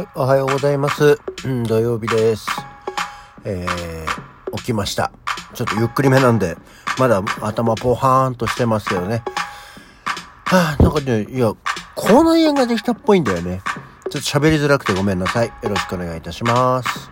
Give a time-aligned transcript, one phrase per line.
[0.00, 1.18] はい、おはようございます。
[1.44, 2.46] うん、土曜日です。
[3.44, 5.12] えー、起きました。
[5.52, 6.56] ちょっとゆっくりめなんで、
[6.98, 9.22] まだ頭ポハーンとしてますけどね。
[10.46, 11.52] はあ、なんかね、いや、
[11.94, 13.60] 口内炎ができたっぽいんだよね。
[14.08, 15.48] ちょっと喋りづらくてごめんなさい。
[15.48, 17.10] よろしくお願いいたします。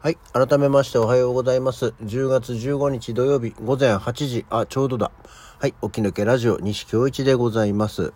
[0.00, 0.18] はい。
[0.32, 1.94] 改めましておはようございます。
[2.02, 5.12] 10月15日土曜日午前8時、あ、ちょうどだ。
[5.62, 5.74] はい。
[5.80, 8.12] 起き抜けラジオ西京一でございます。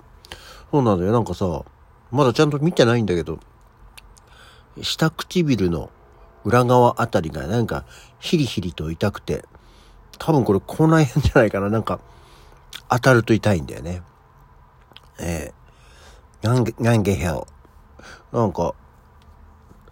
[0.73, 1.13] そうなんだよ。
[1.13, 1.65] なんかさ、
[2.11, 3.39] まだちゃんと見てないんだけど、
[4.83, 5.91] 下唇の
[6.43, 7.85] 裏側あたりがなんか
[8.19, 9.45] ヒリヒリと痛くて、
[10.19, 11.71] 多分これ口内炎じゃないかな。
[11.71, 12.01] なんか
[12.91, 14.03] 当たると痛いんだよね。
[15.21, 17.43] えー、ガンゲ、ガンゲヘル。
[18.33, 18.75] なんか、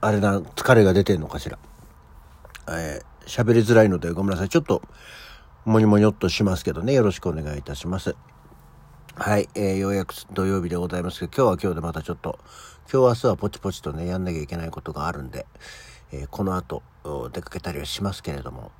[0.00, 1.56] あれだ、疲れが出てんのかしら。
[2.70, 4.48] えー、喋りづらいのでごめんなさい。
[4.48, 4.82] ちょっと、
[5.64, 6.92] もにもにょっとしますけどね。
[6.92, 8.14] よろしくお願いいたします。
[9.14, 12.39] はい、えー、ようやく土曜日でございますけど、今日は今日でまたちょっと、
[12.92, 15.47] 今日明日はポチポチとね、やんなきゃいけないことがあるんで、
[16.12, 16.83] えー、この後、
[17.33, 18.72] 出かけたりはしますけれども、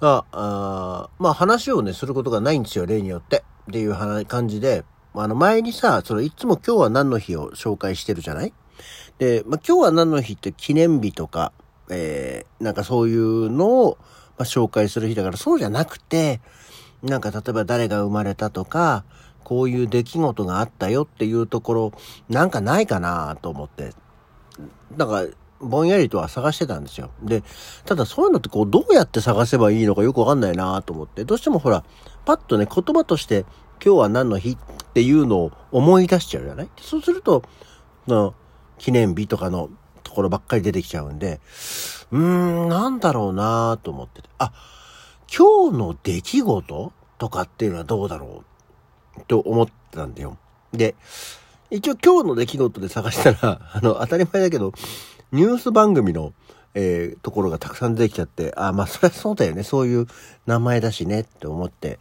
[0.00, 3.42] ああまあ話をね、することがないんですよ、例によって。
[3.68, 8.52] っていう話感じで、あの前にさ、そのいつも今日は何の日を紹介してるじゃない？
[9.18, 11.52] で、まあ今日は何の日って記念日とか、
[11.90, 13.98] えー、なんかそういうのを、
[14.38, 16.40] まあ、紹介する日だからそうじゃなくて、
[17.02, 19.04] なんか例えば誰が生まれたとか、
[19.44, 21.92] こういう出来事があったよっていうところ、
[22.28, 23.92] なんかないかなと思って。
[24.96, 25.24] なんか、
[25.60, 27.10] ぼんやりとは探してたんですよ。
[27.22, 27.42] で、
[27.84, 31.84] ただそういうのってこう、どうやって探せばいいのかよくわかんないなと思って、どうしてもほら、
[32.24, 33.44] パッとね、言葉として、
[33.84, 34.56] 今日は何の日っ
[34.92, 36.68] ていうのを思い出しちゃうじゃない？
[36.80, 37.42] そうすると、
[38.06, 38.34] の、
[38.76, 39.70] 記念日とかの
[40.08, 41.38] ところばっかり出てきちゃうんで、
[42.10, 44.30] うーん、なんだろうなと思ってて。
[44.38, 44.52] あ、
[45.30, 48.42] 今日の出来事とかっていうのはどうだろ
[49.18, 50.38] うと思ってたんだよ。
[50.72, 50.94] で、
[51.70, 54.72] 一応今日の出来事で探したら、 あの、当たり前だけど、
[55.30, 56.32] ニュース番組の、
[56.72, 59.62] えー、ところがたくさん出てきちゃって、あ、まあ、そりゃそうだよね。
[59.62, 60.06] そういう
[60.46, 61.98] 名前だしねって思って。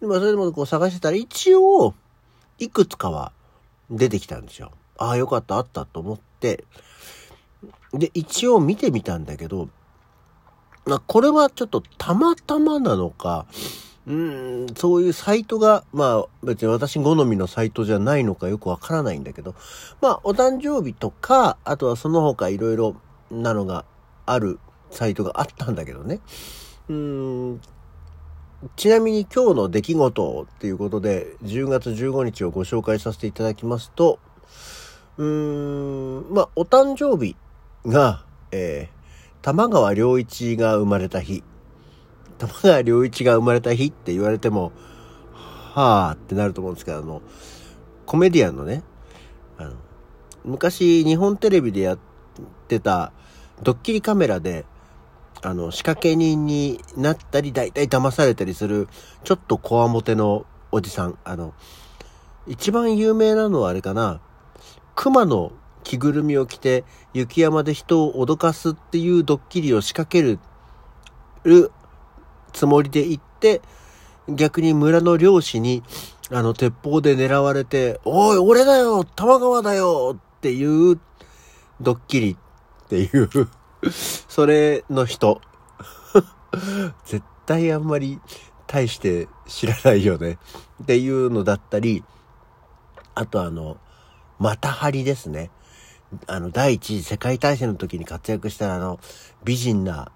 [0.00, 1.94] でも、それでもこう探してたら、一応、
[2.58, 3.32] いくつかは
[3.90, 4.70] 出てきたんですよ。
[4.98, 6.64] ああ、よかった、あったと思って、
[7.92, 9.68] で、一応見てみたんだけど、
[10.86, 13.46] まこれはちょっとたまたまなのか、
[14.06, 19.54] うん、そういうサイトが、まあ別に私好みのサイトじゃないのかよくわからないんだけど、
[20.00, 22.96] まあお誕生日とか、あとはその他いろいろ
[23.30, 23.84] なのが
[24.24, 24.58] ある
[24.90, 26.20] サイトがあったんだけどね。
[26.88, 27.60] うん、
[28.76, 34.18] ちなみに今日の出来事っていうことで、10月15日をご紹介させていただきますと、
[35.18, 37.36] うーん、まあお誕生日
[37.86, 41.42] が、えー、玉川良一が生まれた日。
[42.38, 44.72] 玉川良一が生まれた日って言われても、
[45.74, 47.22] はぁってなると思うんですけど、あの、
[48.06, 48.82] コメディアンのね、
[49.58, 49.76] あの、
[50.44, 51.98] 昔日本テレビでやっ
[52.68, 53.12] てた
[53.62, 54.64] ドッキリカメラで、
[55.42, 58.88] あの、仕掛け人になったり、大体騙されたりする、
[59.24, 61.18] ちょっとこわもてのおじさん。
[61.24, 61.54] あの、
[62.46, 64.20] 一番有名なのはあれかな、
[64.94, 65.52] 熊の
[65.84, 70.38] 着ぐるみを着て雪山で人を脅かすっていうドッキリを仕掛ける
[72.52, 73.62] つもりで行って
[74.28, 75.82] 逆に村の漁師に
[76.30, 81.00] あの鉄砲で狙われて「おい俺だよ玉川だよ!」っていう
[81.80, 83.28] ドッキリっていう
[83.90, 85.40] それの人
[87.06, 88.20] 絶対あんまり
[88.66, 90.38] 大して知らないよね
[90.82, 92.04] っていうのだったり
[93.14, 93.78] あとあの
[94.38, 95.50] またはりですね。
[96.26, 98.98] あの、第一次世界大戦の時に活躍したあの、
[99.44, 100.10] 美人な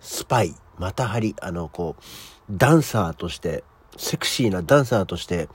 [0.00, 2.02] スパイ、またはり、あの、こう、
[2.50, 3.64] ダンサーとして、
[3.96, 5.48] セクシーなダンサーとして、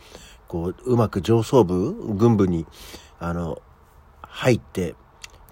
[0.47, 2.65] こう、うまく上層部、軍部に、
[3.19, 3.61] あの、
[4.21, 4.95] 入って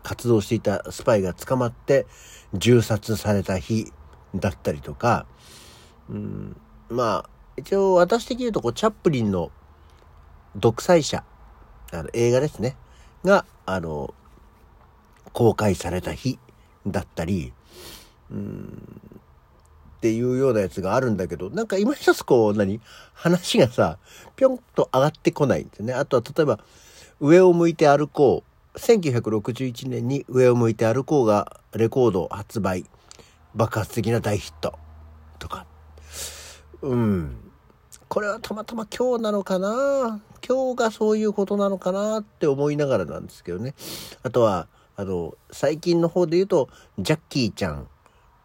[0.04, 2.06] 活動していたスパイが捕まって
[2.54, 3.92] 銃殺された日
[4.36, 5.26] だったりとか、
[6.10, 6.58] うん、
[6.90, 9.52] まあ、一応私的に言うと、こう、チャップリンの
[10.56, 11.24] 独裁者、
[11.92, 12.76] あの映画ですね。
[13.24, 14.14] が、あの、
[15.34, 16.40] 公開された日
[16.86, 17.54] だったり、
[18.32, 19.02] うん、
[19.98, 22.80] っていうようなやつがあるんだけど、なんか今一つこう、何
[23.14, 23.98] 話がさ、
[24.36, 25.94] ぴょんと上がってこないんですね。
[25.94, 26.60] あとは例えば、
[27.20, 28.78] 上を向いて歩こう。
[28.78, 32.86] 1961年に上を向いて歩こうがレコード発売。
[33.56, 34.78] 爆発的な大ヒット。
[35.40, 35.66] とか。
[36.84, 37.38] うん。
[38.08, 43.76] これはたまたま今日なのかな今日がそういうことなのかなって思いながらなんですけどね。
[44.24, 47.88] あとは、あの、最近の方で言うと、ジャッキーちゃん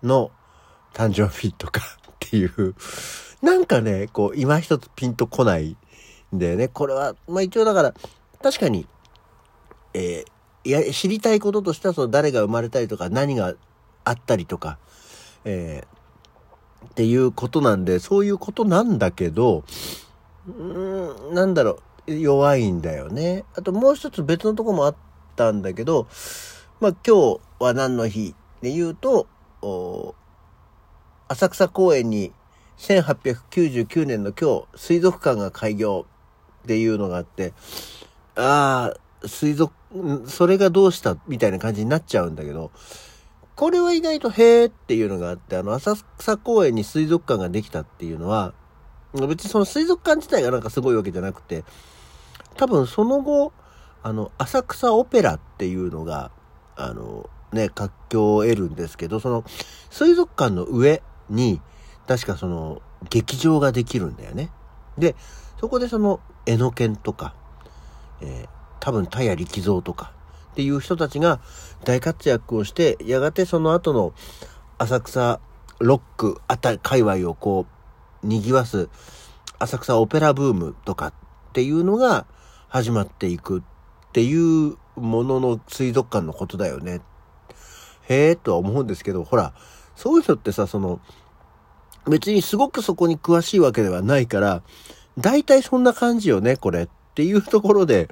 [0.02, 0.32] の
[0.93, 2.75] 誕生日とかっていう、
[3.40, 5.76] なんかね、こう、今一つピンとこない
[6.32, 7.94] でね、これは、まあ一応だから、
[8.43, 8.87] 確かに、
[9.94, 13.55] えー、いや、知りたいこととしては、その誰が生まれたりとか、何が
[14.05, 14.78] あったりとか、
[15.44, 19.64] えー、っていうことなんで、そういうことなんだけど、
[20.48, 23.44] うーん、なんだろう、弱いんだよね。
[23.54, 24.96] あともう一つ別のとこもあっ
[25.37, 26.06] たんだけど、
[26.81, 29.26] まあ今日は何の日で言うと、
[31.28, 32.32] 浅草公園に
[32.78, 36.06] 1899年の今日、水族館が開業
[36.64, 37.52] っていうのがあって、
[38.34, 39.72] ああ、水族、
[40.26, 42.72] それがどうしたみたいな感じになっちゃうんだけど、
[43.55, 48.55] これは意外とへーっていうのがあって、あの、浅草公園に水族館ができたっていうのは、
[49.12, 51.64] 別にその水族館自体がなんかすごいわけじゃなくて、
[52.56, 53.53] 多分その後、
[54.03, 56.31] あの、浅草オペラっていうのが、
[56.76, 59.44] あの、ね、活況を得るんですけど、その、
[59.91, 61.61] 水族館の上に、
[62.06, 64.50] 確かその、劇場ができるんだよね。
[64.99, 65.15] で、
[65.61, 67.35] そこでその、江ノ県とか、
[68.20, 68.49] えー、
[68.81, 70.12] 多分田谷力蔵とか、
[70.53, 71.41] っていう人たちが
[71.85, 74.12] 大活躍をして、やがてその後の
[74.79, 75.41] 浅草
[75.79, 77.81] ロックあたり界隈をこう、
[78.22, 78.88] 賑わす
[79.58, 81.12] 浅草オペラブームとかっ
[81.52, 82.26] ていうのが
[82.69, 83.62] 始まっていくっ
[84.12, 87.00] ていうものの水族館のことだよね。
[88.08, 89.52] へえとは思うんですけど、ほら、
[89.94, 91.00] そういうのってさ、その、
[92.08, 94.62] 別にすごくそこに詳しいわけではないから、
[95.19, 98.08] 大体そんな感じよね、これっていうところで、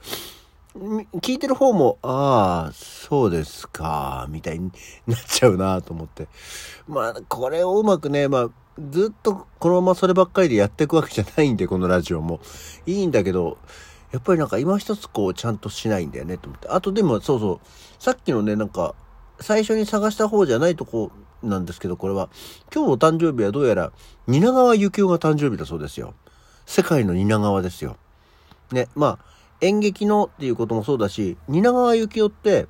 [0.74, 4.70] 聞いてる方も、ああ、そうですか、みたいに
[5.06, 6.28] なっちゃうなと思って。
[6.86, 8.50] まあ、これをうまくね、まあ、
[8.90, 12.40] ずっとこのままそればっかりでやっていくわけじゃないんで、このラジオも。
[12.86, 13.58] いいんだけど、
[14.12, 16.68] やっぱりなんか今一つこう、ちゃんとしないんだよね、と思って。
[16.68, 17.60] あとでも、そうそう、
[18.02, 18.94] さっきのね、なんか、
[19.40, 21.12] 最初に探した方じゃないとこ
[21.42, 22.28] なんですけど、これは、
[22.74, 23.92] 今日の誕生日はどうやら、
[24.26, 26.14] 蜷川幸雄が誕生日だそうですよ。
[26.66, 27.96] 世界の蜷川ですよ。
[28.72, 29.30] ね、まあ、
[29.60, 32.66] 演劇のっていうこともそうだし、蜷川幸雄って、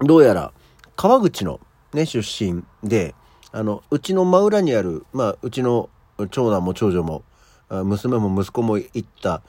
[0.00, 0.52] どうやら
[0.94, 1.60] 川口の
[1.92, 3.14] ね、出身で、
[3.52, 5.88] あの、うちの真裏にある、まあ、うちの
[6.30, 7.22] 長男も長女も、
[7.70, 9.42] 娘も息子も行った、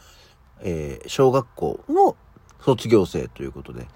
[0.62, 2.16] えー、小学校の
[2.62, 3.88] 卒業生ということで、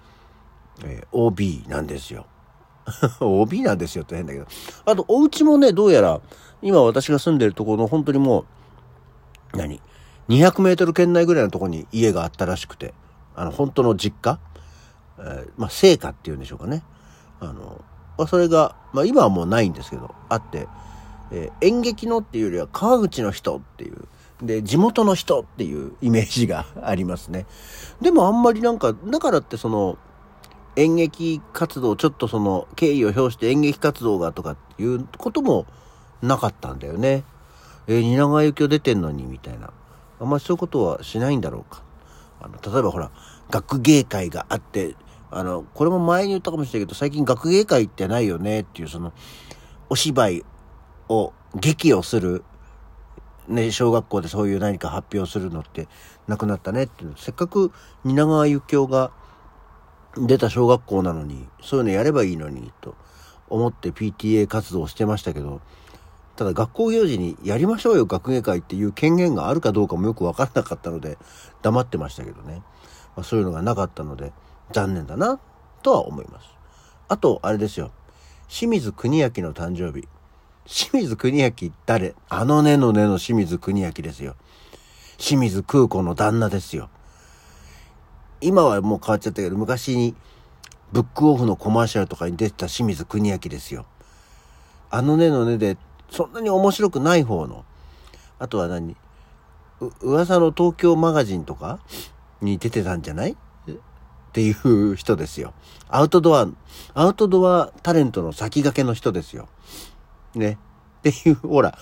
[0.85, 2.25] えー、OB なんですよ。
[3.19, 4.45] OB なんですよって変だけど。
[4.85, 6.21] あと、お家もね、どうやら、
[6.61, 8.45] 今私が住んでるところの本当にも
[9.53, 9.81] う、何
[10.29, 12.93] 200メートル圏内ぐらいのところに家があったらしくて、
[13.35, 14.39] あの、本当の実家、
[15.19, 16.83] えー、まあ、成果っていうんでしょうかね。
[17.39, 17.83] あの、
[18.17, 20.67] まあ、それが、まあ、今はもうないんですけど、あって、
[21.31, 24.07] えー、演劇のっていうよりは川口の人っていう、
[24.41, 27.45] で、地元の人っていうイメージが ありますね。
[28.01, 29.97] でもあんまりなんか、だからってその、
[30.75, 35.65] 演劇活動、ちょっとその、敬意を表して演劇活動がとかっていうことも
[36.21, 37.23] なかったんだよね。
[37.87, 39.71] えー、蜷川幸雄出てんのに、みたいな。
[40.19, 41.83] あんまりそういうことはしないんだろうか。
[42.41, 43.11] あの、例えばほら、
[43.49, 44.95] 学芸会があって、
[45.35, 49.13] あの、これも前に言ったかもしれないけど、最近学芸会ってないよねっていう、その、
[49.89, 50.45] お芝居
[51.09, 52.43] を、劇をする、
[53.47, 55.87] ね、小学校でそういう何か発表するのって
[56.27, 57.13] なくなったねっていう。
[57.17, 57.71] せっかく
[58.03, 59.11] 蜷川幸雄が
[60.17, 62.95] 出た小学校なのに、そういうのやればいいのに、と
[63.49, 65.61] 思って PTA 活動をしてましたけど、
[66.35, 71.17] ただ学校行事にやりましょうよ学芸会っていう権限があるかどうかもよくわからなかったので
[71.61, 72.63] 黙ってましたけどね。
[73.15, 74.33] まあ、そういうのがなかったので
[74.73, 75.39] 残念だな
[75.81, 76.47] とは思います。
[77.07, 77.91] あと、あれですよ。
[78.49, 80.07] 清水国明の誕生日。
[80.65, 81.51] 清水国明
[81.85, 82.15] 誰？
[82.29, 84.35] あのねのねの清水国明ですよ。
[85.17, 86.89] 清水空子の旦那ですよ。
[88.41, 90.15] 今はもう変わっちゃったけど、昔に
[90.91, 93.85] ブックオフのコマーシャルとかに出てた清水国明ですよ。
[94.89, 95.77] あのねのねで
[96.09, 97.65] そんなに面白くない方の。
[98.39, 98.95] あとは何？
[100.01, 101.79] 噂の東京マガジンとか
[102.41, 103.35] に出てたんじゃない？
[104.33, 105.53] っていう人ですよ。
[105.89, 106.47] アウトドア、
[106.95, 109.47] アウトドアタレントの先駆けの人ですよ。
[110.33, 110.57] ね。
[111.07, 111.77] っていう、ほら、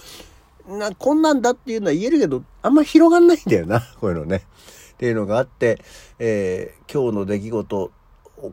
[0.67, 4.43] な、こんなんだっていうのは言えるけど、あんま広がんないんだよな、 こういうのね。
[4.91, 5.81] っていうのがあって、
[6.19, 7.91] えー、今日の出来事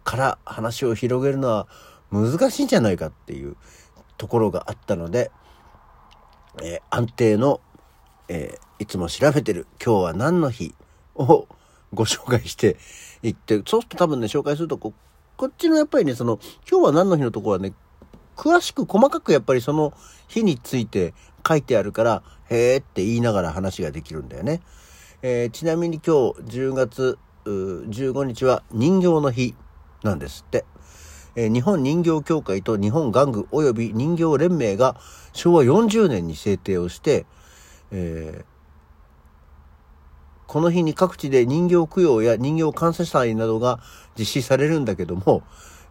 [0.05, 1.67] から話を広げるのは
[2.13, 3.57] 難しいんじゃないかっていう
[4.17, 5.33] ところがあったので、
[6.63, 7.61] えー、安定の、
[8.29, 10.73] えー、いつも調べてる今日は何の日
[11.17, 11.49] を
[11.93, 12.77] ご紹介して
[13.23, 14.93] いって、そうすると多分ね、紹介するとこ、
[15.37, 16.39] こっちのやっぱりね、その、
[16.71, 17.73] 今日は何の日のとこはね、
[18.37, 19.93] 詳しく細かくやっぱりその
[20.29, 21.13] 日について
[21.47, 24.61] 書いてあるから、へーって言いながら話ができるんだよね。
[25.23, 29.55] えー、ちなみに今日10月15日は人形の日
[30.03, 30.65] なんですって。
[31.35, 34.97] えー、日本人形協会と日本玩具及び人形連盟が
[35.33, 37.27] 昭和40年に制定をして、
[37.91, 38.45] え
[40.49, 43.81] この日に各地で人形供養や人形感謝祭などが
[44.19, 45.43] 実施されるんだけども、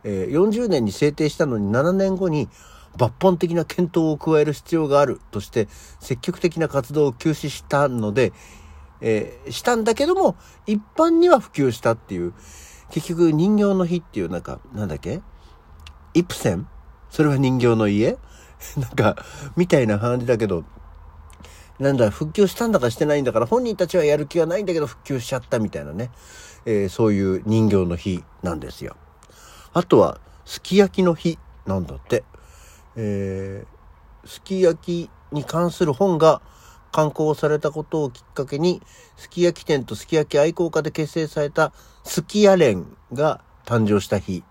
[0.03, 2.49] えー、40年に制定したのに7年後に
[2.97, 5.67] 抜本的な検討を加える必要があるとして
[5.99, 8.33] 積極的な活動を休止したので、
[8.99, 10.35] えー、したんだけども
[10.65, 12.33] 一般には普及したっていう
[12.89, 15.21] 結局人形の日っていうなんかなんだっけ？
[16.15, 16.67] イプセン？
[17.11, 18.17] それは人形の家？
[18.75, 19.23] なんか
[19.55, 20.63] みたいな感じだけど
[21.79, 26.09] なんだ、復旧したんだかしてないんだから、本人たちはやる気はないんだけど、復旧しちゃったみたいなね、
[26.65, 28.95] えー、そういう人形の日なんですよ。
[29.73, 32.23] あとは、すき焼きの日なんだって。
[32.95, 36.41] えー、すき焼きに関する本が
[36.91, 38.81] 刊行されたことをきっかけに、
[39.15, 44.43] すき焼き店とすき焼き愛好家で結成されたすき家連が誕生した日。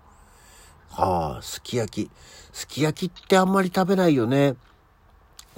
[0.91, 2.11] はあ、すき焼き。
[2.53, 4.55] すき焼きってあんまり食べないよね。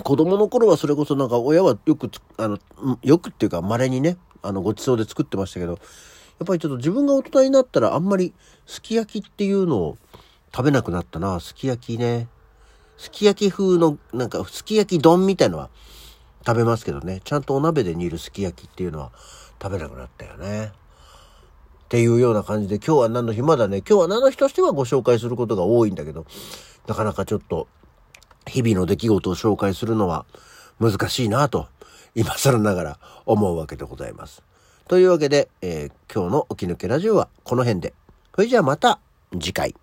[0.04, 2.58] 子供の頃はそれこそなんか親はよくあの、
[3.04, 8.34] よくっていうか稀にね、あの、ごちそうで作ってましたけど、やっぱりちょっと自分が大人になったらあんまり
[8.66, 9.98] すき焼きっていうのを
[10.56, 11.40] 食べなくなったな。
[11.40, 12.28] すき焼きね。
[12.98, 15.70] すき焼き風の、なんか、すき焼き丼みたいのは
[16.46, 17.22] 食べますけどね。
[17.24, 19.12] ちゃんとお鍋で煮るすき焼きっていうのは
[19.62, 20.72] 食べなくなったよね。
[21.86, 23.42] っていうような感じで、今日は何の日？
[23.42, 26.26] まだね、今日は何の日としてはご紹介することが多いんだけど、
[26.88, 27.68] なかなかちょっと
[28.48, 30.26] 日々の出来事を紹介するのは
[30.80, 31.68] 難しいなと、
[32.16, 34.42] 今更ながら思うわけでございます。
[34.88, 37.94] というわけで、えー、今日の起き抜けラジオはこの辺で。
[38.34, 39.00] それじゃあまた
[39.34, 39.76] 次回。